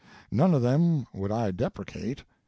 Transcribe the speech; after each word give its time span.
None 0.31 0.55
of 0.55 0.63
them 0.63 1.05
would 1.13 1.31
I 1.31 1.51
depreciate. 1.51 2.23